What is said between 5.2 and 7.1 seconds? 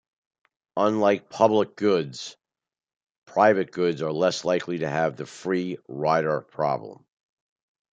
free rider problem.